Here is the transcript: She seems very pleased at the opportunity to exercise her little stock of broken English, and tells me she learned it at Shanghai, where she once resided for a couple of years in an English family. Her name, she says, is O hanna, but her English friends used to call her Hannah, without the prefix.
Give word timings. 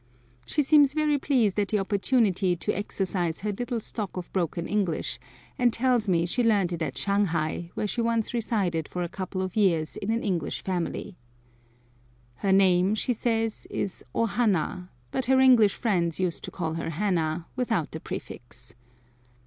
She 0.47 0.63
seems 0.63 0.95
very 0.95 1.19
pleased 1.19 1.59
at 1.59 1.67
the 1.67 1.77
opportunity 1.77 2.55
to 2.55 2.75
exercise 2.75 3.41
her 3.41 3.51
little 3.51 3.79
stock 3.79 4.17
of 4.17 4.33
broken 4.33 4.65
English, 4.65 5.19
and 5.59 5.71
tells 5.71 6.07
me 6.09 6.25
she 6.25 6.43
learned 6.43 6.73
it 6.73 6.81
at 6.81 6.97
Shanghai, 6.97 7.69
where 7.75 7.85
she 7.85 8.01
once 8.01 8.33
resided 8.33 8.87
for 8.87 9.03
a 9.03 9.07
couple 9.07 9.43
of 9.43 9.55
years 9.55 9.97
in 9.97 10.09
an 10.09 10.23
English 10.23 10.63
family. 10.63 11.17
Her 12.37 12.51
name, 12.51 12.95
she 12.95 13.13
says, 13.13 13.67
is 13.69 14.03
O 14.15 14.25
hanna, 14.25 14.89
but 15.11 15.25
her 15.27 15.39
English 15.39 15.75
friends 15.75 16.19
used 16.19 16.43
to 16.45 16.49
call 16.49 16.73
her 16.73 16.89
Hannah, 16.89 17.45
without 17.55 17.91
the 17.91 17.99
prefix. 17.99 18.73